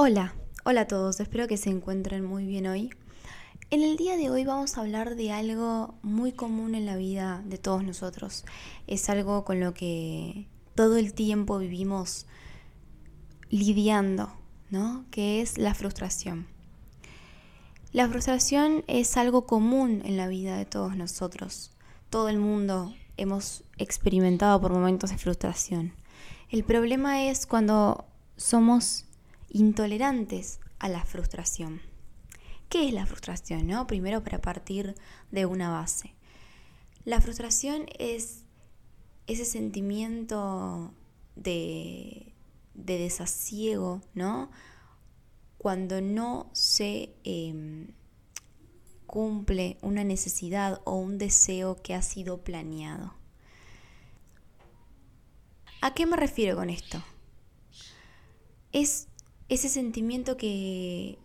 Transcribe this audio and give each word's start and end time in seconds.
Hola, 0.00 0.32
hola 0.64 0.82
a 0.82 0.86
todos, 0.86 1.18
espero 1.18 1.48
que 1.48 1.56
se 1.56 1.70
encuentren 1.70 2.24
muy 2.24 2.46
bien 2.46 2.68
hoy. 2.68 2.90
En 3.70 3.82
el 3.82 3.96
día 3.96 4.16
de 4.16 4.30
hoy 4.30 4.44
vamos 4.44 4.78
a 4.78 4.82
hablar 4.82 5.16
de 5.16 5.32
algo 5.32 5.96
muy 6.02 6.30
común 6.30 6.76
en 6.76 6.86
la 6.86 6.94
vida 6.94 7.42
de 7.44 7.58
todos 7.58 7.82
nosotros. 7.82 8.44
Es 8.86 9.10
algo 9.10 9.44
con 9.44 9.58
lo 9.58 9.74
que 9.74 10.46
todo 10.76 10.98
el 10.98 11.14
tiempo 11.14 11.58
vivimos 11.58 12.26
lidiando, 13.50 14.32
¿no? 14.70 15.04
Que 15.10 15.40
es 15.40 15.58
la 15.58 15.74
frustración. 15.74 16.46
La 17.90 18.08
frustración 18.08 18.84
es 18.86 19.16
algo 19.16 19.46
común 19.46 20.02
en 20.04 20.16
la 20.16 20.28
vida 20.28 20.56
de 20.56 20.64
todos 20.64 20.94
nosotros. 20.94 21.72
Todo 22.08 22.28
el 22.28 22.38
mundo 22.38 22.94
hemos 23.16 23.64
experimentado 23.78 24.60
por 24.60 24.72
momentos 24.72 25.10
de 25.10 25.18
frustración. 25.18 25.92
El 26.50 26.62
problema 26.62 27.24
es 27.24 27.46
cuando 27.46 28.06
somos 28.36 29.07
intolerantes 29.50 30.60
a 30.78 30.88
la 30.88 31.04
frustración. 31.04 31.80
¿Qué 32.68 32.88
es 32.88 32.94
la 32.94 33.06
frustración? 33.06 33.66
No? 33.66 33.86
Primero 33.86 34.22
para 34.22 34.40
partir 34.40 34.94
de 35.30 35.46
una 35.46 35.70
base. 35.70 36.14
La 37.04 37.20
frustración 37.20 37.86
es 37.98 38.44
ese 39.26 39.44
sentimiento 39.44 40.92
de, 41.36 42.34
de 42.74 42.98
desasiego, 42.98 44.02
¿no? 44.14 44.50
Cuando 45.56 46.00
no 46.00 46.50
se 46.52 47.14
em, 47.24 47.88
cumple 49.06 49.78
una 49.82 50.04
necesidad 50.04 50.80
o 50.84 50.96
un 50.96 51.18
deseo 51.18 51.76
que 51.82 51.94
ha 51.94 52.02
sido 52.02 52.44
planeado. 52.44 53.14
¿A 55.80 55.94
qué 55.94 56.06
me 56.06 56.16
refiero 56.16 56.56
con 56.56 56.70
esto? 56.70 57.02
Es 58.72 59.08
ese 59.48 59.68
sentimiento 59.68 60.36
que, 60.36 61.18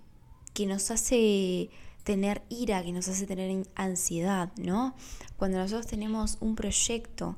que 0.54 0.66
nos 0.66 0.92
hace 0.92 1.70
tener 2.04 2.44
ira, 2.50 2.84
que 2.84 2.92
nos 2.92 3.08
hace 3.08 3.26
tener 3.26 3.66
ansiedad, 3.76 4.52
¿no? 4.58 4.96
Cuando 5.38 5.58
nosotros 5.58 5.88
tenemos 5.88 6.38
un 6.42 6.56
proyecto 6.56 7.38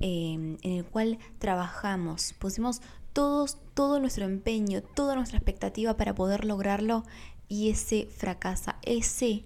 em, 0.00 0.58
en 0.62 0.72
el 0.72 0.84
cual 0.84 1.18
trabajamos, 1.38 2.32
pusimos 2.38 2.80
todos, 3.12 3.58
todo 3.74 4.00
nuestro 4.00 4.24
empeño, 4.24 4.82
toda 4.82 5.14
nuestra 5.14 5.38
expectativa 5.38 5.96
para 5.96 6.14
poder 6.14 6.44
lograrlo 6.44 7.04
y 7.48 7.70
ese 7.70 8.06
fracasa, 8.06 8.78
ese 8.82 9.44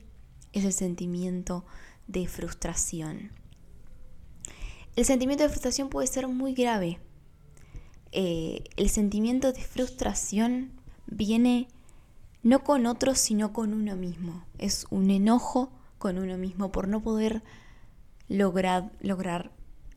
es 0.53 0.65
el 0.65 0.73
sentimiento 0.73 1.65
de 2.07 2.27
frustración. 2.27 3.33
El 4.97 5.05
sentimiento 5.05 5.45
de 5.45 5.51
frustración 5.51 5.91
puede 5.91 6.09
ser 6.09 6.27
muy 6.29 6.55
grave. 6.55 6.99
Eh, 8.11 8.65
el 8.77 8.89
sentimiento 8.89 9.53
de 9.53 9.63
frustración 9.63 10.78
viene 11.11 11.69
no 12.43 12.63
con 12.63 12.87
otros, 12.87 13.19
sino 13.19 13.53
con 13.53 13.75
uno 13.75 13.97
mismo. 13.97 14.45
Es 14.59 14.87
un 14.91 15.11
enojo 15.11 15.71
con 15.99 16.19
uno 16.19 16.39
mismo 16.39 16.71
por 16.71 16.89
no 16.89 17.03
poder 17.03 17.43
lograr, 18.29 18.91
lograr 19.01 19.51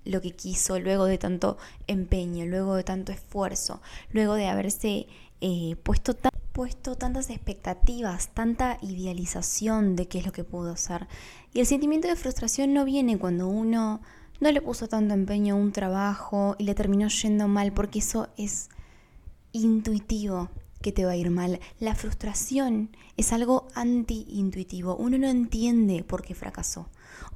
lo 0.04 0.22
que 0.22 0.32
quiso 0.32 0.80
luego 0.80 1.06
de 1.06 1.18
tanto 1.18 1.58
empeño, 1.88 2.46
luego 2.46 2.76
de 2.76 2.84
tanto 2.84 3.12
esfuerzo, 3.12 3.82
luego 4.12 4.34
de 4.34 4.48
haberse 4.48 5.08
eh, 5.42 5.76
puesto, 5.84 6.16
puesto 6.52 6.96
tantas 6.96 7.30
expectativas, 7.30 8.30
tanta 8.30 8.80
idealización 8.82 9.96
de 9.96 10.08
qué 10.08 10.20
es 10.20 10.26
lo 10.26 10.32
que 10.32 10.44
pudo 10.44 10.72
hacer. 10.72 11.08
Y 11.54 11.60
el 11.60 11.68
sentimiento 11.68 12.08
de 12.08 12.16
frustración 12.16 12.74
no 12.74 12.86
viene 12.86 13.20
cuando 13.20 13.48
uno 13.48 14.02
no 14.40 14.52
le 14.52 14.62
puso 14.62 14.88
tanto 14.88 15.14
empeño 15.14 15.54
a 15.54 15.58
un 15.58 15.72
trabajo 15.72 16.56
y 16.58 16.64
le 16.64 16.74
terminó 16.74 17.08
yendo 17.10 17.48
mal, 17.48 17.72
porque 17.72 18.00
eso 18.00 18.30
es 18.38 18.70
intuitivo 19.52 20.50
que 20.82 20.92
te 20.92 21.06
va 21.06 21.12
a 21.12 21.16
ir 21.16 21.30
mal. 21.30 21.60
La 21.80 21.96
frustración 21.96 22.96
es 23.18 23.32
algo 23.34 23.68
anti-intuitivo. 23.76 24.96
Uno 24.96 25.18
no 25.18 25.28
entiende 25.28 26.04
por 26.04 26.24
qué 26.24 26.36
fracasó. 26.36 26.90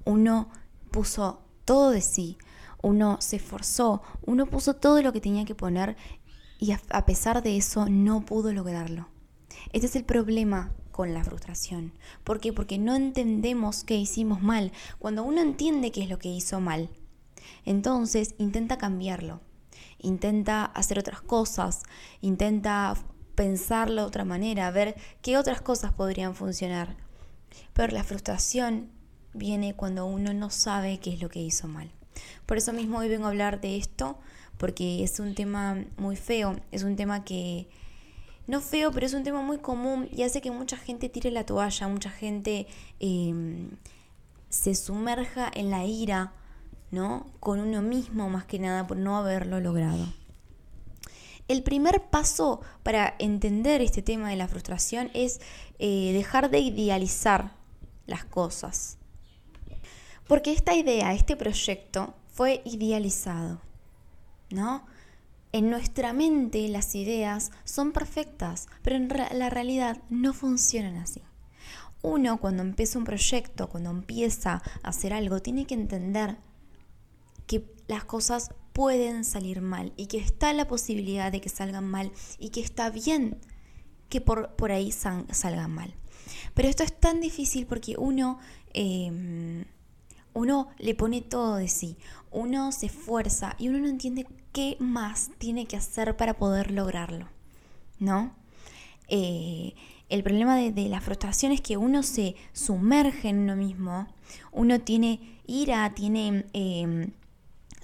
Uno 0.03 0.49
puso 0.91 1.41
todo 1.63 1.91
de 1.91 2.01
sí. 2.01 2.37
Uno 2.81 3.17
se 3.21 3.37
esforzó. 3.37 4.01
Uno 4.25 4.45
puso 4.45 4.75
todo 4.75 5.01
lo 5.01 5.13
que 5.13 5.21
tenía 5.21 5.45
que 5.45 5.55
poner 5.55 5.95
y 6.59 6.71
a 6.71 7.05
pesar 7.05 7.43
de 7.43 7.57
eso 7.57 7.87
no 7.89 8.25
pudo 8.25 8.53
lograrlo. 8.53 9.07
Este 9.73 9.87
es 9.87 9.95
el 9.95 10.05
problema 10.05 10.71
con 10.91 11.13
la 11.13 11.23
frustración. 11.23 11.91
¿Por 12.23 12.39
qué? 12.39 12.53
Porque 12.53 12.77
no 12.77 12.95
entendemos 12.95 13.83
qué 13.83 13.97
hicimos 13.97 14.41
mal. 14.41 14.71
Cuando 14.97 15.23
uno 15.23 15.41
entiende 15.41 15.91
qué 15.91 16.03
es 16.03 16.09
lo 16.09 16.19
que 16.19 16.29
hizo 16.29 16.61
mal, 16.61 16.89
entonces 17.65 18.35
intenta 18.37 18.77
cambiarlo. 18.77 19.41
Intenta 19.99 20.63
hacer 20.65 20.97
otras 20.99 21.21
cosas, 21.21 21.83
intenta 22.21 22.95
pensarlo 23.35 24.01
de 24.01 24.07
otra 24.07 24.25
manera, 24.25 24.71
ver 24.71 24.95
qué 25.21 25.37
otras 25.37 25.61
cosas 25.61 25.93
podrían 25.93 26.35
funcionar. 26.35 26.95
Pero 27.73 27.93
la 27.93 28.03
frustración 28.03 28.89
viene 29.33 29.75
cuando 29.75 30.05
uno 30.05 30.33
no 30.33 30.49
sabe 30.49 30.99
qué 30.99 31.13
es 31.13 31.21
lo 31.21 31.29
que 31.29 31.41
hizo 31.41 31.67
mal. 31.67 31.91
Por 32.45 32.57
eso 32.57 32.73
mismo 32.73 32.99
hoy 32.99 33.09
vengo 33.09 33.25
a 33.25 33.29
hablar 33.29 33.61
de 33.61 33.77
esto, 33.77 34.17
porque 34.57 35.03
es 35.03 35.19
un 35.19 35.35
tema 35.35 35.83
muy 35.97 36.15
feo, 36.15 36.55
es 36.71 36.83
un 36.83 36.95
tema 36.95 37.23
que, 37.25 37.67
no 38.47 38.61
feo, 38.61 38.91
pero 38.91 39.05
es 39.05 39.13
un 39.13 39.23
tema 39.23 39.41
muy 39.41 39.57
común 39.57 40.07
y 40.11 40.23
hace 40.23 40.41
que 40.41 40.51
mucha 40.51 40.77
gente 40.77 41.09
tire 41.09 41.31
la 41.31 41.45
toalla, 41.45 41.87
mucha 41.87 42.09
gente 42.09 42.67
em, 42.99 43.71
se 44.49 44.75
sumerja 44.75 45.51
en 45.53 45.71
la 45.71 45.85
ira, 45.85 46.33
¿no? 46.91 47.25
Con 47.39 47.59
uno 47.59 47.81
mismo 47.81 48.29
más 48.29 48.45
que 48.45 48.59
nada 48.59 48.85
por 48.85 48.97
no 48.97 49.17
haberlo 49.17 49.59
logrado. 49.59 50.05
El 51.47 51.61
primer 51.61 52.09
paso 52.09 52.61
para 52.81 53.15
entender 53.19 53.81
este 53.81 54.01
tema 54.01 54.29
de 54.29 54.35
la 54.35 54.47
frustración 54.47 55.11
es 55.13 55.39
eh, 55.77 56.11
dejar 56.13 56.49
de 56.49 56.59
idealizar 56.59 57.53
las 58.07 58.25
cosas. 58.25 58.97
Porque 60.27 60.51
esta 60.51 60.73
idea, 60.73 61.13
este 61.13 61.35
proyecto 61.35 62.15
fue 62.31 62.61
idealizado, 62.65 63.61
¿no? 64.49 64.85
En 65.51 65.69
nuestra 65.69 66.13
mente 66.13 66.67
las 66.67 66.95
ideas 66.95 67.51
son 67.63 67.91
perfectas, 67.91 68.67
pero 68.81 68.95
en 68.95 69.07
la 69.07 69.49
realidad 69.49 70.01
no 70.09 70.33
funcionan 70.33 70.97
así. 70.97 71.21
Uno 72.01 72.39
cuando 72.39 72.61
empieza 72.61 72.99
un 72.99 73.05
proyecto, 73.05 73.69
cuando 73.69 73.89
empieza 73.91 74.61
a 74.83 74.89
hacer 74.89 75.13
algo, 75.13 75.41
tiene 75.41 75.65
que 75.65 75.75
entender 75.75 76.37
que 77.47 77.63
las 77.87 78.03
cosas 78.03 78.51
pueden 78.75 79.23
salir 79.23 79.61
mal 79.61 79.93
y 79.95 80.07
que 80.07 80.17
está 80.17 80.51
la 80.51 80.67
posibilidad 80.67 81.31
de 81.31 81.39
que 81.39 81.47
salgan 81.47 81.89
mal 81.89 82.11
y 82.37 82.49
que 82.49 82.59
está 82.59 82.89
bien 82.89 83.37
que 84.09 84.19
por, 84.19 84.53
por 84.57 84.73
ahí 84.73 84.91
salgan 84.91 85.71
mal. 85.71 85.95
Pero 86.53 86.67
esto 86.67 86.83
es 86.83 86.91
tan 86.99 87.21
difícil 87.21 87.67
porque 87.67 87.95
uno, 87.97 88.37
em, 88.73 89.63
uno 90.33 90.67
le 90.77 90.93
pone 90.93 91.21
todo 91.21 91.55
de 91.55 91.69
sí, 91.69 91.95
uno 92.31 92.73
se 92.73 92.87
esfuerza 92.87 93.55
y 93.57 93.69
uno 93.69 93.79
no 93.79 93.87
entiende 93.87 94.27
qué 94.51 94.75
más 94.81 95.31
tiene 95.37 95.67
que 95.67 95.77
hacer 95.77 96.17
para 96.17 96.33
poder 96.33 96.71
lograrlo, 96.71 97.29
¿no? 97.97 98.35
Eh, 99.07 99.73
el 100.09 100.21
problema 100.21 100.57
de, 100.57 100.89
la 100.89 100.99
frustración 100.99 101.53
es 101.53 101.61
que 101.61 101.77
uno 101.77 102.03
se 102.03 102.35
sumerge 102.51 103.29
en 103.29 103.39
uno 103.39 103.55
mismo, 103.55 104.07
uno 104.51 104.81
tiene 104.81 105.39
ira, 105.47 105.93
tiene 105.95 106.45
em, 106.51 107.11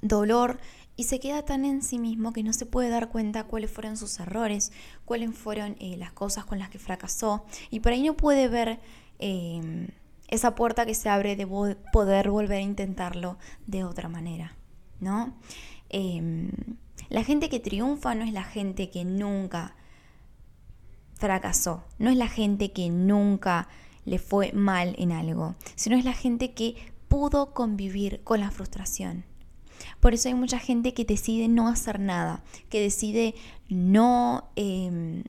dolor 0.01 0.59
y 1.01 1.03
se 1.03 1.19
queda 1.19 1.41
tan 1.41 1.65
en 1.65 1.81
sí 1.81 1.97
mismo 1.97 2.31
que 2.31 2.43
no 2.43 2.53
se 2.53 2.67
puede 2.67 2.89
dar 2.89 3.09
cuenta 3.09 3.45
cuáles 3.45 3.71
fueron 3.71 3.97
sus 3.97 4.19
errores, 4.19 4.71
cuáles 5.03 5.35
fueron 5.35 5.75
eh, 5.79 5.97
las 5.97 6.11
cosas 6.11 6.45
con 6.45 6.59
las 6.59 6.69
que 6.69 6.77
fracasó 6.77 7.43
y 7.71 7.79
por 7.79 7.91
ahí 7.91 8.03
no 8.03 8.15
puede 8.15 8.47
ver 8.47 8.79
em, 9.17 9.87
esa 10.27 10.53
puerta 10.53 10.85
que 10.85 10.93
se 10.93 11.09
abre 11.09 11.35
de 11.35 11.47
poder 11.91 12.29
volver 12.29 12.59
a 12.59 12.61
intentarlo 12.61 13.39
de 13.65 13.83
otra 13.83 14.09
manera, 14.09 14.55
¿no? 14.99 15.33
Em, 15.89 16.51
la 17.09 17.23
gente 17.23 17.49
que 17.49 17.59
triunfa 17.59 18.13
no 18.13 18.23
es 18.23 18.31
la 18.31 18.43
gente 18.43 18.91
que 18.91 19.03
nunca 19.03 19.75
fracasó, 21.15 21.83
no 21.97 22.11
es 22.11 22.17
la 22.17 22.27
gente 22.27 22.73
que 22.73 22.91
nunca 22.91 23.69
le 24.05 24.19
fue 24.19 24.51
mal 24.53 24.93
en 24.99 25.13
algo, 25.13 25.55
sino 25.73 25.97
es 25.97 26.05
la 26.05 26.13
gente 26.13 26.53
que 26.53 26.75
pudo 27.07 27.55
convivir 27.55 28.23
con 28.23 28.39
la 28.39 28.51
frustración 28.51 29.30
por 30.01 30.15
eso 30.15 30.27
hay 30.27 30.33
mucha 30.33 30.59
gente 30.59 30.93
que 30.93 31.05
decide 31.05 31.47
no 31.47 31.67
hacer 31.67 31.99
nada, 31.99 32.43
que 32.69 32.81
decide 32.81 33.35
no, 33.69 34.49
em, 34.55 35.23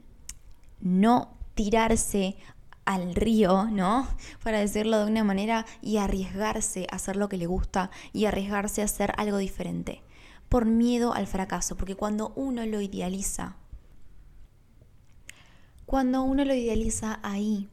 no 0.80 1.36
tirarse 1.54 2.36
al 2.86 3.14
río, 3.14 3.66
¿no? 3.70 4.08
Para 4.42 4.60
decirlo 4.60 4.98
de 4.98 5.10
una 5.10 5.24
manera, 5.24 5.66
y 5.82 5.98
arriesgarse 5.98 6.86
a 6.90 6.96
hacer 6.96 7.16
lo 7.16 7.28
que 7.28 7.36
le 7.36 7.46
gusta 7.46 7.90
y 8.12 8.24
arriesgarse 8.24 8.80
a 8.80 8.86
hacer 8.86 9.12
algo 9.18 9.36
diferente, 9.36 10.02
por 10.48 10.64
miedo 10.64 11.12
al 11.12 11.26
fracaso, 11.26 11.76
porque 11.76 11.94
cuando 11.94 12.32
uno 12.34 12.64
lo 12.64 12.80
idealiza, 12.80 13.56
cuando 15.84 16.22
uno 16.22 16.46
lo 16.46 16.54
idealiza 16.54 17.20
ahí, 17.22 17.68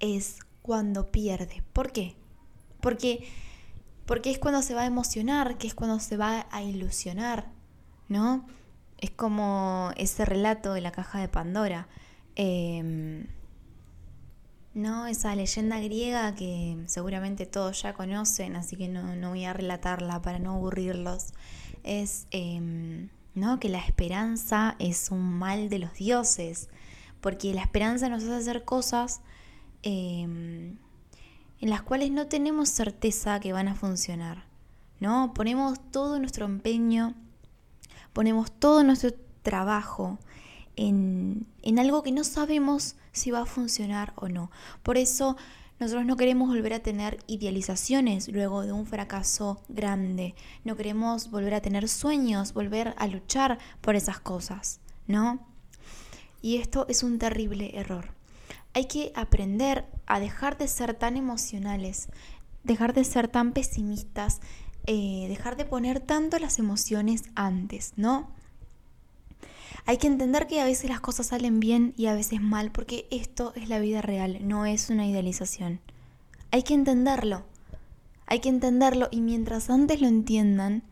es 0.00 0.40
cuando 0.62 1.12
pierde. 1.12 1.62
¿Por 1.72 1.92
qué? 1.92 2.16
Porque 2.80 3.28
porque 4.08 4.30
es 4.30 4.38
cuando 4.38 4.62
se 4.62 4.72
va 4.72 4.82
a 4.82 4.86
emocionar, 4.86 5.58
que 5.58 5.66
es 5.66 5.74
cuando 5.74 6.00
se 6.00 6.16
va 6.16 6.46
a 6.50 6.62
ilusionar, 6.62 7.50
¿no? 8.08 8.46
Es 8.96 9.10
como 9.10 9.90
ese 9.98 10.24
relato 10.24 10.72
de 10.72 10.80
la 10.80 10.92
caja 10.92 11.20
de 11.20 11.28
Pandora. 11.28 11.88
Em, 12.34 13.26
¿no? 14.72 15.06
Esa 15.06 15.36
leyenda 15.36 15.78
griega 15.78 16.34
que 16.34 16.82
seguramente 16.86 17.44
todos 17.44 17.82
ya 17.82 17.92
conocen, 17.92 18.56
así 18.56 18.76
que 18.76 18.88
no, 18.88 19.28
voy 19.28 19.44
a 19.44 19.52
relatarla 19.52 20.22
para 20.22 20.38
no 20.38 20.54
aburrirlos. 20.54 21.34
Es 21.84 22.26
em, 22.30 23.10
¿no? 23.34 23.60
que 23.60 23.68
la 23.68 23.80
esperanza 23.80 24.74
es 24.78 25.10
un 25.10 25.38
mal 25.38 25.68
de 25.68 25.80
los 25.80 25.92
dioses, 25.92 26.70
porque 27.20 27.52
la 27.52 27.60
esperanza 27.60 28.08
nos 28.08 28.22
hace 28.24 28.36
hacer 28.36 28.64
cosas 28.64 29.20
em, 29.82 30.78
en 31.60 31.70
las 31.70 31.82
cuales 31.82 32.10
no 32.10 32.26
tenemos 32.26 32.68
certeza 32.68 33.40
que 33.40 33.52
van 33.52 33.68
a 33.68 33.74
funcionar. 33.74 34.48
¿no? 35.00 35.32
Ponemos 35.34 35.78
todo 35.90 36.18
nuestro 36.18 36.46
empeño, 36.46 37.14
ponemos 38.12 38.50
todo 38.50 38.82
nuestro 38.82 39.10
trabajo 39.42 40.18
en, 40.76 41.46
en 41.62 41.78
algo 41.78 42.02
que 42.02 42.12
no 42.12 42.24
sabemos 42.24 42.96
si 43.12 43.30
va 43.30 43.40
a 43.42 43.46
funcionar 43.46 44.12
o 44.16 44.28
no. 44.28 44.50
Por 44.82 44.96
eso 44.96 45.36
nosotros 45.80 46.06
no 46.06 46.16
queremos 46.16 46.48
volver 46.48 46.74
a 46.74 46.82
tener 46.82 47.18
idealizaciones 47.28 48.28
luego 48.28 48.62
de 48.62 48.72
un 48.72 48.86
fracaso 48.86 49.62
grande. 49.68 50.34
No 50.64 50.76
queremos 50.76 51.30
volver 51.30 51.54
a 51.54 51.60
tener 51.60 51.88
sueños, 51.88 52.52
volver 52.52 52.94
a 52.98 53.06
luchar 53.06 53.58
por 53.80 53.94
esas 53.94 54.18
cosas, 54.18 54.80
¿no? 55.06 55.46
Y 56.42 56.56
esto 56.56 56.86
es 56.88 57.02
un 57.02 57.18
terrible 57.18 57.78
error. 57.78 58.12
Hay 58.74 58.86
que 58.86 59.12
aprender 59.14 59.86
a 60.08 60.20
dejar 60.20 60.58
de 60.58 60.66
ser 60.66 60.94
tan 60.94 61.16
emocionales, 61.16 62.08
dejar 62.64 62.94
de 62.94 63.04
ser 63.04 63.28
tan 63.28 63.52
pesimistas, 63.52 64.40
eh, 64.86 65.26
dejar 65.28 65.56
de 65.56 65.66
poner 65.66 66.00
tanto 66.00 66.38
las 66.38 66.58
emociones 66.58 67.24
antes, 67.34 67.92
¿no? 67.96 68.30
Hay 69.84 69.98
que 69.98 70.06
entender 70.06 70.46
que 70.46 70.60
a 70.60 70.64
veces 70.64 70.90
las 70.90 71.00
cosas 71.00 71.28
salen 71.28 71.60
bien 71.60 71.94
y 71.96 72.06
a 72.06 72.14
veces 72.14 72.40
mal, 72.40 72.72
porque 72.72 73.06
esto 73.10 73.52
es 73.54 73.68
la 73.68 73.78
vida 73.78 74.02
real, 74.02 74.38
no 74.42 74.66
es 74.66 74.90
una 74.90 75.06
idealización. 75.06 75.80
Hay 76.50 76.62
que 76.62 76.74
entenderlo, 76.74 77.44
hay 78.26 78.40
que 78.40 78.48
entenderlo 78.48 79.08
y 79.10 79.20
mientras 79.20 79.68
antes 79.68 80.00
lo 80.00 80.08
entiendan, 80.08 80.82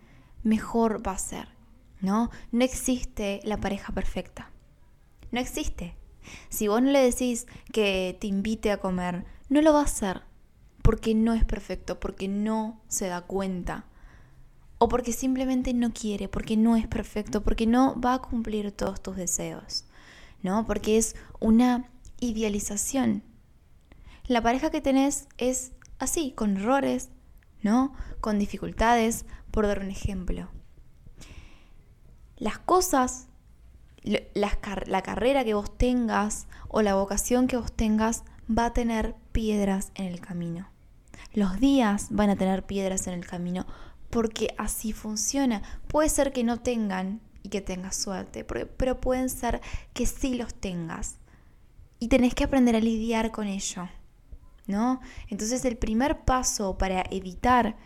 mejor 0.42 1.06
va 1.06 1.12
a 1.12 1.18
ser, 1.18 1.48
¿no? 2.00 2.30
No 2.52 2.64
existe 2.64 3.40
la 3.44 3.58
pareja 3.58 3.92
perfecta, 3.92 4.50
no 5.32 5.40
existe. 5.40 5.94
Si 6.48 6.68
vos 6.68 6.82
no 6.82 6.90
le 6.90 7.00
decís 7.00 7.46
que 7.72 8.16
te 8.20 8.26
invite 8.26 8.70
a 8.70 8.78
comer, 8.78 9.24
no 9.48 9.62
lo 9.62 9.72
va 9.72 9.80
a 9.80 9.84
hacer, 9.84 10.22
porque 10.82 11.14
no 11.14 11.34
es 11.34 11.44
perfecto, 11.44 11.98
porque 12.00 12.28
no 12.28 12.80
se 12.88 13.08
da 13.08 13.22
cuenta 13.22 13.86
o 14.78 14.88
porque 14.88 15.12
simplemente 15.12 15.72
no 15.74 15.92
quiere, 15.92 16.28
porque 16.28 16.56
no 16.56 16.76
es 16.76 16.86
perfecto, 16.86 17.42
porque 17.42 17.66
no 17.66 17.98
va 18.00 18.14
a 18.14 18.22
cumplir 18.22 18.72
todos 18.72 19.02
tus 19.02 19.16
deseos, 19.16 19.84
¿no? 20.42 20.66
Porque 20.66 20.98
es 20.98 21.16
una 21.40 21.90
idealización. 22.20 23.22
La 24.26 24.42
pareja 24.42 24.70
que 24.70 24.80
tenés 24.80 25.28
es 25.38 25.72
así, 25.98 26.32
con 26.32 26.58
errores, 26.58 27.08
¿no? 27.62 27.94
Con 28.20 28.38
dificultades, 28.38 29.24
por 29.50 29.66
dar 29.66 29.80
un 29.80 29.90
ejemplo. 29.90 30.48
Las 32.36 32.58
cosas, 32.58 33.28
la 34.06 35.02
carrera 35.02 35.44
que 35.44 35.54
vos 35.54 35.76
tengas 35.76 36.46
o 36.68 36.80
la 36.82 36.94
vocación 36.94 37.48
que 37.48 37.56
vos 37.56 37.72
tengas 37.72 38.22
va 38.48 38.66
a 38.66 38.72
tener 38.72 39.14
piedras 39.32 39.90
en 39.94 40.06
el 40.06 40.20
camino. 40.20 40.68
Los 41.32 41.60
días 41.60 42.08
van 42.10 42.30
a 42.30 42.36
tener 42.36 42.64
piedras 42.64 43.06
en 43.08 43.14
el 43.14 43.26
camino 43.26 43.66
porque 44.10 44.54
así 44.56 44.92
funciona. 44.92 45.62
Puede 45.88 46.08
ser 46.08 46.32
que 46.32 46.44
no 46.44 46.60
tengan 46.60 47.20
y 47.42 47.48
que 47.48 47.60
tengas 47.60 47.96
suerte, 47.96 48.44
pero 48.44 49.00
pueden 49.00 49.28
ser 49.28 49.60
que 49.92 50.06
sí 50.06 50.36
los 50.36 50.54
tengas. 50.54 51.16
Y 51.98 52.08
tenés 52.08 52.34
que 52.34 52.44
aprender 52.44 52.76
a 52.76 52.80
lidiar 52.80 53.32
con 53.32 53.46
ello, 53.46 53.88
¿no? 54.66 55.00
Entonces 55.28 55.64
el 55.64 55.76
primer 55.76 56.20
paso 56.24 56.78
para 56.78 57.04
evitar 57.10 57.76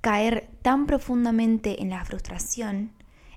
caer 0.00 0.50
tan 0.62 0.86
profundamente 0.86 1.80
en 1.82 1.90
la 1.90 2.04
frustración 2.04 2.92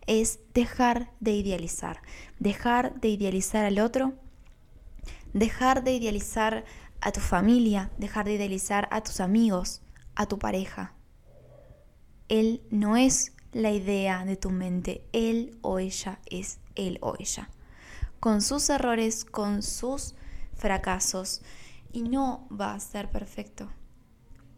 es 0.08 0.40
dejar 0.54 1.12
de 1.20 1.32
idealizar, 1.32 2.02
dejar 2.40 3.00
de 3.00 3.10
idealizar 3.10 3.66
al 3.66 3.80
otro, 3.80 4.14
dejar 5.34 5.84
de 5.84 5.94
idealizar 5.94 6.66
a 7.02 7.12
tu 7.12 7.20
familia, 7.20 7.92
dejar 7.98 8.26
de 8.26 8.34
idealizar 8.34 8.88
a 8.92 9.02
tus 9.02 9.20
amigos, 9.20 9.82
a 10.16 10.26
tu 10.26 10.40
pareja. 10.40 10.94
Él 12.30 12.64
no 12.72 12.98
es 12.98 13.34
la 13.52 13.72
idea 13.72 14.26
de 14.26 14.36
tu 14.36 14.50
mente, 14.50 15.06
él 15.14 15.58
o 15.62 15.80
ella 15.80 16.20
es 16.26 16.60
él 16.76 16.98
o 17.02 17.16
ella. 17.20 17.50
Con 18.20 18.42
sus 18.42 18.70
errores, 18.70 19.24
con 19.24 19.62
sus 19.62 20.16
fracasos, 20.56 21.42
y 21.92 22.02
no 22.02 22.48
va 22.50 22.74
a 22.74 22.80
ser 22.80 23.10
perfecto, 23.10 23.70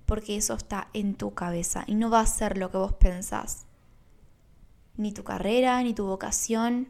porque 0.06 0.38
eso 0.38 0.56
está 0.56 0.88
en 0.94 1.16
tu 1.16 1.36
cabeza. 1.36 1.84
Y 1.86 1.94
no 1.94 2.10
va 2.10 2.22
a 2.22 2.26
ser 2.26 2.58
lo 2.58 2.72
que 2.72 2.78
vos 2.78 2.94
pensás. 2.94 3.68
Ni 4.98 5.12
tu 5.14 5.24
carrera, 5.24 5.82
ni 5.84 5.94
tu 5.94 6.06
vocación, 6.06 6.90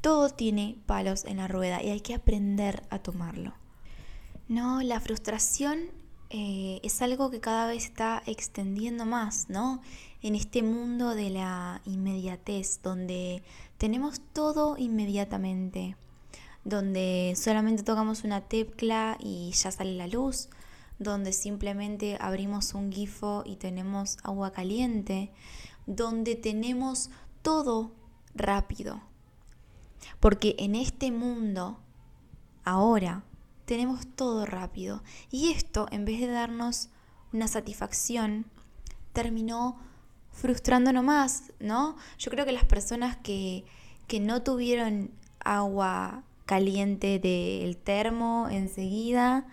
todo 0.00 0.30
tiene 0.30 0.78
palos 0.86 1.24
en 1.24 1.38
la 1.38 1.48
rueda 1.48 1.82
y 1.82 1.90
hay 1.90 2.00
que 2.00 2.14
aprender 2.14 2.82
a 2.90 3.00
tomarlo. 3.00 3.54
No, 4.48 4.80
la 4.82 5.00
frustración 5.00 5.90
eh, 6.30 6.80
es 6.82 7.00
algo 7.02 7.30
que 7.30 7.40
cada 7.40 7.66
vez 7.66 7.84
está 7.84 8.22
extendiendo 8.26 9.06
más, 9.06 9.48
¿no? 9.48 9.80
En 10.22 10.34
este 10.34 10.62
mundo 10.62 11.14
de 11.14 11.30
la 11.30 11.80
inmediatez, 11.84 12.80
donde 12.82 13.42
tenemos 13.78 14.20
todo 14.32 14.76
inmediatamente, 14.78 15.96
donde 16.64 17.34
solamente 17.36 17.82
tocamos 17.82 18.24
una 18.24 18.42
tecla 18.42 19.16
y 19.20 19.52
ya 19.52 19.70
sale 19.70 19.94
la 19.94 20.06
luz, 20.06 20.48
donde 20.98 21.32
simplemente 21.32 22.18
abrimos 22.20 22.74
un 22.74 22.90
grifo 22.90 23.42
y 23.46 23.56
tenemos 23.56 24.18
agua 24.22 24.52
caliente, 24.52 25.30
donde 25.88 26.36
tenemos 26.36 27.10
todo 27.42 27.92
rápido. 28.34 29.00
Porque 30.20 30.54
en 30.58 30.76
este 30.76 31.10
mundo, 31.10 31.80
ahora, 32.62 33.24
tenemos 33.64 34.06
todo 34.14 34.46
rápido. 34.46 35.02
Y 35.30 35.50
esto, 35.50 35.88
en 35.90 36.04
vez 36.04 36.20
de 36.20 36.28
darnos 36.28 36.90
una 37.32 37.48
satisfacción, 37.48 38.46
terminó 39.12 39.80
frustrándonos 40.30 41.02
más, 41.02 41.52
¿no? 41.58 41.96
Yo 42.18 42.30
creo 42.30 42.44
que 42.44 42.52
las 42.52 42.64
personas 42.64 43.16
que, 43.16 43.64
que 44.06 44.20
no 44.20 44.42
tuvieron 44.42 45.10
agua 45.40 46.22
caliente 46.44 47.18
del 47.18 47.76
termo 47.76 48.48
enseguida, 48.50 49.46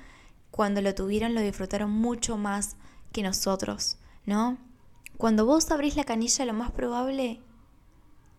cuando 0.51 0.81
lo 0.81 0.93
tuvieron 0.95 1.33
lo 1.33 1.41
disfrutaron 1.41 1.91
mucho 1.91 2.38
más 2.38 2.75
que 3.12 3.24
nosotros, 3.24 3.98
¿no? 4.25 4.57
Cuando 5.17 5.45
vos 5.45 5.69
abrís 5.72 5.95
la 5.95 6.03
canilla, 6.03 6.45
lo 6.45 6.53
más 6.53 6.72
probable 6.72 7.41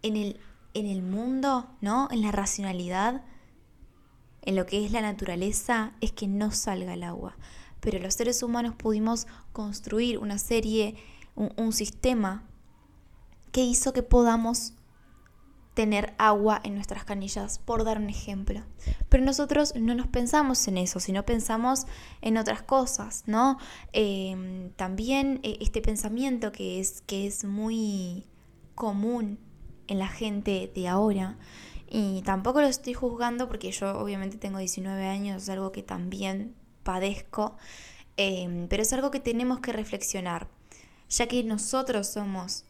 en 0.03 0.17
el, 0.17 0.41
en 0.75 0.87
el 0.87 1.03
mundo, 1.03 1.69
¿no? 1.81 2.09
En 2.11 2.23
la 2.23 2.33
racionalidad, 2.33 3.23
en 4.43 4.57
lo 4.57 4.67
que 4.67 4.85
es 4.85 4.93
la 4.93 5.01
naturaleza 5.01 5.93
es 6.01 6.13
que 6.13 6.29
no 6.29 6.53
salga 6.53 6.95
el 6.95 7.03
agua. 7.03 7.37
Pero 7.81 7.99
los 7.99 8.15
seres 8.15 8.43
humanos 8.43 8.75
pudimos 8.75 9.27
construir 9.53 10.19
una 10.19 10.39
serie, 10.39 10.97
un, 11.35 11.73
sistema 11.73 12.45
que 13.53 13.63
hizo 13.63 13.93
que 13.93 14.03
podamos 14.03 14.73
tener 15.77 16.15
agua 16.17 16.59
en 16.65 16.75
nuestras 16.75 17.05
canillas, 17.05 17.59
por 17.59 17.85
dar 17.85 17.99
un 17.99 18.09
ejemplo. 18.09 18.63
Pero 19.11 19.23
nosotros 19.23 19.75
no 19.77 19.95
nos 19.95 20.07
pensamos 20.07 20.67
en 20.69 20.79
eso, 20.79 21.01
sino 21.01 21.27
pensamos 21.27 21.87
en 22.23 22.39
otras 22.39 22.63
cosas, 22.63 23.25
¿no? 23.27 23.59
Em, 23.93 24.71
también 24.71 25.39
eh, 25.43 25.59
este 25.61 25.83
pensamiento 25.83 26.51
que 26.51 26.81
es, 26.81 27.03
que 27.03 27.27
es 27.27 27.45
muy 27.45 28.25
común 28.75 29.39
en 29.87 29.99
la 29.99 30.09
gente 30.09 30.73
de 30.75 30.89
ahora 30.89 31.37
y 31.91 32.23
tampoco 32.23 32.63
lo 32.63 32.69
estoy 32.69 32.95
juzgando 32.95 33.47
porque 33.47 33.71
yo 33.71 33.99
obviamente 33.99 34.39
tengo 34.39 34.57
19 34.59 35.07
años, 35.07 35.43
es 35.43 35.49
algo 35.51 35.73
que 35.73 35.83
también 35.83 36.55
padezco, 36.85 37.59
em, 38.17 38.67
pero 38.69 38.83
es 38.83 38.95
algo 38.95 39.11
que 39.11 39.21
tenemos 39.21 39.61
que 39.61 39.73
reflexionar, 39.73 40.49
ya 41.11 41.27
que 41.29 41.45
nosotros 41.45 42.07
somos 42.07 42.65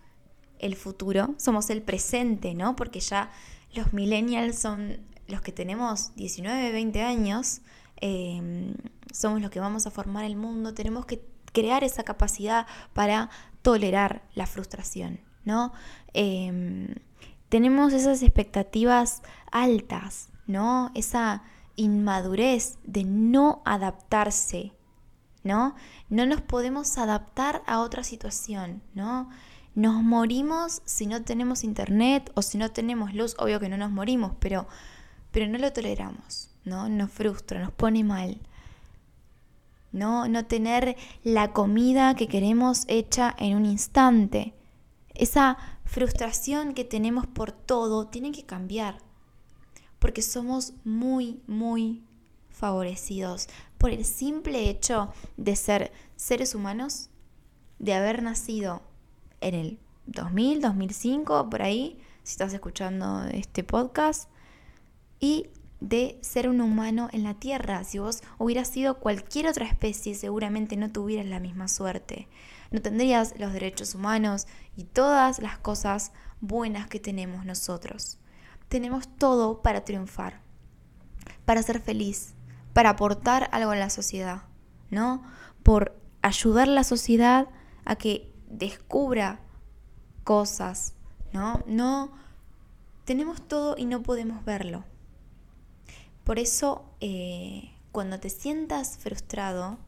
el 0.59 0.77
futuro, 0.77 1.35
somos 1.37 1.71
el 1.71 1.83
presente, 1.83 2.55
¿no? 2.55 2.77
Porque 2.77 3.01
ya 3.01 3.31
los 3.75 3.93
millennials 3.93 4.59
son 4.59 4.99
los 5.29 5.41
que 5.41 5.53
tenemos 5.53 6.15
19, 6.17 6.73
20 6.73 7.03
años, 7.03 7.61
em, 7.97 8.75
somos 9.13 9.41
los 9.41 9.51
que 9.51 9.61
vamos 9.61 9.87
a 9.87 9.91
formar 9.91 10.25
el 10.25 10.37
mundo, 10.37 10.75
tenemos 10.75 11.07
que 11.07 11.23
crear 11.53 11.85
esa 11.85 12.05
capacidad 12.05 12.67
para 12.93 13.31
tolerar 13.63 14.23
la 14.35 14.47
frustración, 14.47 15.21
¿no? 15.45 15.73
Em, 16.13 16.95
tenemos 17.49 17.93
esas 17.93 18.23
expectativas 18.23 19.23
altas, 19.51 20.29
¿no? 20.47 20.91
Esa 20.95 21.43
inmadurez 21.77 22.79
de 22.85 23.05
no 23.05 23.63
adaptarse, 23.65 24.73
¿no? 25.45 25.75
No 26.09 26.27
nos 26.27 26.41
podemos 26.41 26.99
adaptar 26.99 27.63
a 27.67 27.81
otra 27.81 28.03
situación, 28.05 28.83
¿no? 28.95 29.31
Nos 29.77 30.03
morimos 30.03 30.81
si 30.87 31.07
no 31.07 31.23
tenemos 31.23 31.63
internet 31.63 32.33
o 32.35 32.41
si 32.41 32.57
no 32.57 32.73
tenemos 32.73 33.13
luz. 33.13 33.37
Obvio 33.39 33.61
que 33.61 33.69
no 33.69 33.77
nos 33.77 33.91
morimos, 33.91 34.33
pero, 34.41 34.67
pero 35.31 35.47
no 35.49 35.59
lo 35.59 35.71
toleramos, 35.71 36.49
¿no? 36.65 36.89
Nos 36.89 37.11
frustra, 37.13 37.61
nos 37.61 37.73
pone 37.73 38.03
mal. 38.03 38.41
¿no? 39.93 40.29
No 40.29 40.47
tener 40.47 40.97
la 41.25 41.53
comida 41.53 42.15
que 42.15 42.27
queremos 42.27 42.85
hecha 42.89 43.35
en 43.39 43.55
un 43.55 43.67
instante. 43.67 44.55
Esa 45.15 45.59
frustración 45.85 46.73
que 46.73 46.85
tenemos 46.85 47.27
por 47.27 47.53
todo 47.53 48.07
tiene 48.07 48.33
que 48.33 48.47
cambiar. 48.47 48.99
Porque 49.99 50.23
somos 50.23 50.73
muy, 50.85 51.43
muy 51.47 52.03
favorecidos 52.49 53.49
por 53.77 53.91
el 53.91 54.07
simple 54.07 54.71
hecho 54.71 55.13
de 55.37 55.55
ser 55.55 55.93
seres 56.17 56.55
humanos, 56.55 57.11
de 57.79 57.93
haber 57.93 58.23
nacido 58.23 58.81
en 59.47 59.55
el 59.55 59.79
2000, 60.07 60.61
2005, 60.61 61.51
por 61.51 61.63
ahí, 61.63 61.99
si 62.23 62.33
estás 62.33 62.53
escuchando 62.53 63.25
este 63.33 63.65
podcast, 63.65 64.29
y 65.21 65.49
de 65.81 66.19
ser 66.23 66.49
un 66.49 66.61
humano 66.61 67.09
en 67.13 67.23
la 67.23 67.35
Tierra. 67.35 67.85
Si 67.85 67.99
vos 67.99 68.23
hubieras 68.39 68.69
sido 68.69 68.99
cualquier 68.99 69.47
otra 69.47 69.67
especie, 69.67 70.15
seguramente 70.15 70.77
no 70.77 70.91
tuvieras 70.91 71.27
la 71.27 71.41
misma 71.41 71.69
suerte. 71.69 72.29
No 72.71 72.81
tendrías 72.81 73.35
los 73.39 73.53
derechos 73.53 73.95
humanos 73.95 74.47
y 74.77 74.85
todas 74.85 75.39
las 75.39 75.59
cosas 75.59 76.13
buenas 76.41 76.89
que 76.89 76.99
tenemos 76.99 77.45
nosotros. 77.45 78.19
Tenemos 78.69 79.07
todo 79.07 79.63
para 79.63 79.85
triunfar, 79.85 80.41
para 81.45 81.63
ser 81.63 81.81
feliz, 81.81 82.35
para 82.73 82.91
aportar 82.91 83.49
algo 83.53 83.71
a 83.71 83.77
la 83.77 83.91
sociedad, 83.91 84.43
¿no? 84.91 85.23
Por 85.63 85.97
ayudar 86.23 86.69
a 86.69 86.73
la 86.73 86.85
sociedad 86.85 87.49
a 87.85 87.97
que 87.97 88.36
descubra 88.49 89.41
cosas, 90.25 90.95
¿no? 91.33 91.63
No 91.67 92.13
tenemos 93.05 93.47
todo 93.47 93.77
y 93.79 93.85
no 93.85 94.03
podemos 94.03 94.45
verlo. 94.45 94.85
Por 96.25 96.39
eso, 96.39 96.85
eh, 97.01 97.71
cuando 97.93 98.19
te 98.19 98.31
sientas 98.31 98.99
frustrado, 98.99 99.79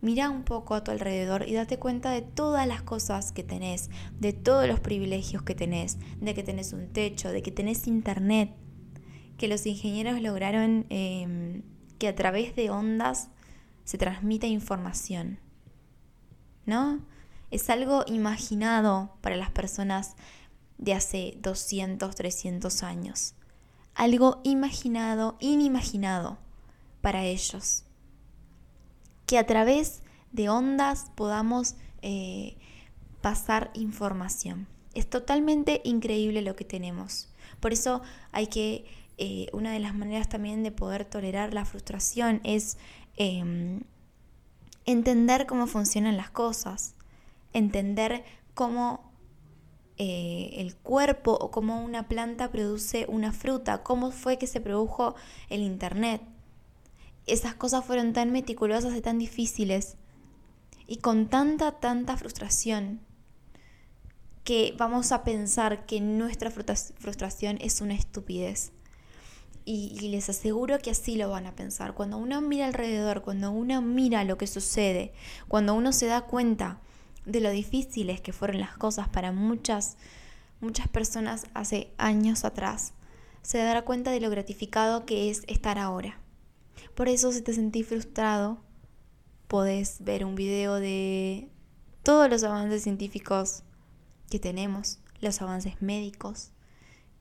mira 0.00 0.28
un 0.28 0.42
poco 0.42 0.74
a 0.74 0.82
tu 0.82 0.90
alrededor 0.90 1.48
y 1.48 1.54
date 1.54 1.78
cuenta 1.78 2.10
de 2.10 2.22
todas 2.22 2.66
las 2.66 2.82
cosas 2.82 3.32
que 3.32 3.44
tenés, 3.44 3.90
de 4.18 4.32
todos 4.32 4.66
los 4.66 4.80
privilegios 4.80 5.42
que 5.42 5.54
tenés, 5.54 5.98
de 6.20 6.34
que 6.34 6.42
tenés 6.42 6.72
un 6.72 6.88
techo, 6.88 7.30
de 7.30 7.42
que 7.42 7.52
tenés 7.52 7.86
internet, 7.86 8.50
que 9.38 9.48
los 9.48 9.66
ingenieros 9.66 10.20
lograron 10.20 10.86
em, 10.88 11.62
que 11.98 12.08
a 12.08 12.14
través 12.14 12.56
de 12.56 12.70
ondas 12.70 13.30
se 13.84 13.98
transmita 13.98 14.46
información. 14.46 15.38
¿No? 16.64 17.00
Es 17.50 17.70
algo 17.70 18.04
imaginado 18.06 19.16
para 19.20 19.36
las 19.36 19.50
personas 19.50 20.16
de 20.78 20.94
hace 20.94 21.38
200, 21.40 22.14
300 22.14 22.82
años 22.82 23.34
algo 23.96 24.40
imaginado, 24.44 25.36
inimaginado 25.40 26.38
para 27.00 27.24
ellos. 27.24 27.84
Que 29.26 29.38
a 29.38 29.46
través 29.46 30.02
de 30.32 30.48
ondas 30.48 31.06
podamos 31.16 31.74
eh, 32.02 32.56
pasar 33.22 33.70
información. 33.74 34.68
Es 34.94 35.08
totalmente 35.08 35.80
increíble 35.84 36.42
lo 36.42 36.54
que 36.56 36.64
tenemos. 36.64 37.28
Por 37.58 37.72
eso 37.72 38.02
hay 38.32 38.46
que, 38.46 38.84
eh, 39.16 39.48
una 39.52 39.72
de 39.72 39.80
las 39.80 39.94
maneras 39.94 40.28
también 40.28 40.62
de 40.62 40.72
poder 40.72 41.06
tolerar 41.06 41.54
la 41.54 41.64
frustración 41.64 42.40
es 42.44 42.76
em, 43.16 43.80
entender 44.84 45.46
cómo 45.46 45.66
funcionan 45.66 46.18
las 46.18 46.30
cosas, 46.30 46.94
entender 47.52 48.24
cómo 48.54 49.12
eh, 49.98 50.50
el 50.58 50.76
cuerpo 50.76 51.32
o 51.32 51.50
cómo 51.50 51.82
una 51.82 52.06
planta 52.06 52.50
produce 52.50 53.06
una 53.08 53.32
fruta, 53.32 53.82
cómo 53.82 54.10
fue 54.10 54.36
que 54.36 54.46
se 54.46 54.60
produjo 54.60 55.14
el 55.48 55.62
Internet. 55.62 56.20
Esas 57.26 57.54
cosas 57.54 57.84
fueron 57.84 58.12
tan 58.12 58.30
meticulosas 58.30 58.94
y 58.94 59.00
tan 59.00 59.18
difíciles 59.18 59.96
y 60.86 60.98
con 60.98 61.28
tanta, 61.28 61.80
tanta 61.80 62.16
frustración 62.18 63.00
que 64.44 64.74
vamos 64.76 65.12
a 65.12 65.24
pensar 65.24 65.86
que 65.86 66.00
nuestra 66.00 66.50
frustración 66.50 67.58
es 67.60 67.80
una 67.80 67.94
estupidez. 67.94 68.72
Y, 69.64 69.98
y, 70.00 70.10
les 70.10 70.28
aseguro 70.28 70.78
que 70.78 70.92
así 70.92 71.16
lo 71.16 71.28
van 71.28 71.46
a 71.46 71.56
pensar. 71.56 71.94
Cuando 71.94 72.18
uno 72.18 72.40
mira 72.40 72.66
alrededor, 72.66 73.22
cuando 73.22 73.50
uno 73.50 73.82
mira 73.82 74.22
lo 74.22 74.38
que 74.38 74.46
sucede, 74.46 75.12
cuando 75.48 75.74
uno 75.74 75.92
se 75.92 76.06
da 76.06 76.20
cuenta 76.20 76.80
de 77.26 77.40
lo 77.40 77.50
difíciles 77.50 78.20
que 78.20 78.32
fueron 78.32 78.60
las 78.60 78.76
cosas 78.78 79.08
para 79.08 79.32
muchas, 79.32 79.96
muchas 80.60 80.88
personas 80.88 81.46
hace 81.52 81.92
años 81.98 82.44
atrás, 82.44 82.94
se 83.42 83.58
dará 83.58 83.82
cuenta 83.82 84.10
de 84.10 84.20
lo 84.20 84.30
gratificado 84.30 85.04
que 85.04 85.30
es 85.30 85.42
estar 85.46 85.78
ahora. 85.78 86.18
Por 86.94 87.08
eso 87.08 87.32
si 87.32 87.42
te 87.42 87.52
sentís 87.52 87.86
frustrado, 87.86 88.58
podés 89.48 90.02
ver 90.02 90.24
un 90.24 90.34
video 90.34 90.76
de 90.76 91.50
todos 92.02 92.30
los 92.30 92.42
avances 92.44 92.82
científicos 92.82 93.62
que 94.30 94.38
tenemos, 94.38 94.98
los 95.20 95.40
avances 95.42 95.80
médicos, 95.82 96.52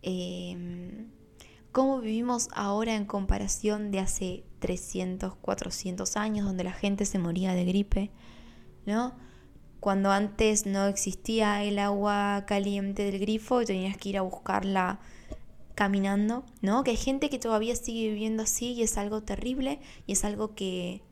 em, 0.01 1.09
cómo 1.71 1.99
vivimos 1.99 2.49
ahora 2.53 2.95
en 2.95 3.05
comparación 3.05 3.91
de 3.91 3.99
hace 3.99 4.43
300, 4.59 5.35
400 5.35 6.15
años, 6.17 6.45
donde 6.45 6.63
la 6.63 6.71
gente 6.71 7.05
se 7.05 7.19
moría 7.19 7.53
de 7.53 7.65
gripe, 7.65 8.11
¿no? 8.85 9.15
Cuando 9.85 10.11
antes 10.11 10.65
no 10.65 10.87
existía 10.87 11.63
el 11.63 11.77
agua 11.77 12.45
caliente 12.47 13.03
del 13.03 13.19
grifo 13.19 13.61
y 13.61 13.65
tenías 13.65 13.95
que 13.97 14.09
ir 14.09 14.17
a 14.17 14.23
buscarla 14.23 14.99
caminando, 15.75 16.43
¿no? 16.63 16.83
Que 16.83 16.89
hay 16.89 16.97
gente 16.97 17.29
que 17.29 17.37
todavía 17.37 17.75
sigue 17.75 18.09
viviendo 18.09 18.41
así 18.41 18.71
y 18.71 18.81
es 18.81 18.97
algo 18.97 19.21
terrible 19.21 19.79
y 20.07 20.13
es 20.13 20.25
algo 20.25 20.55
que, 20.55 21.03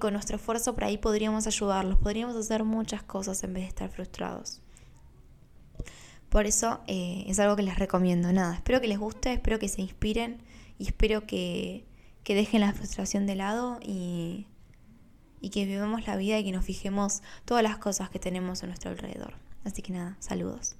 con 0.00 0.14
nuestro 0.14 0.38
esfuerzo 0.38 0.74
por 0.74 0.82
ahí 0.82 0.98
podríamos 0.98 1.46
ayudarlos, 1.46 1.98
podríamos 1.98 2.34
hacer 2.34 2.64
muchas 2.64 3.04
cosas 3.04 3.44
en 3.44 3.52
vez 3.52 3.62
de 3.62 3.68
estar 3.68 3.90
frustrados. 3.90 4.60
Por 6.30 6.46
eso 6.46 6.80
eh, 6.88 7.22
es 7.28 7.38
algo 7.38 7.54
que 7.54 7.62
les 7.62 7.78
recomiendo. 7.78 8.32
Nada, 8.32 8.56
espero 8.56 8.80
que 8.80 8.88
les 8.88 8.98
guste, 8.98 9.34
espero 9.34 9.60
que 9.60 9.68
se 9.68 9.82
inspiren 9.82 10.42
y 10.80 10.88
espero 10.88 11.28
que, 11.28 11.84
que 12.24 12.34
dejen 12.34 12.62
la 12.62 12.72
frustración 12.72 13.24
de 13.26 13.36
lado 13.36 13.78
y, 13.80 14.48
y 15.40 15.50
que 15.50 15.64
vivamos 15.64 16.06
la 16.06 16.16
vida 16.16 16.38
y 16.38 16.44
que 16.44 16.52
nos 16.52 16.64
fijemos 16.64 17.22
todas 17.44 17.62
las 17.62 17.78
cosas 17.78 18.10
que 18.10 18.18
tenemos 18.18 18.62
a 18.62 18.66
nuestro 18.66 18.90
alrededor. 18.90 19.34
Así 19.64 19.82
que 19.82 19.92
nada, 19.92 20.16
saludos. 20.20 20.76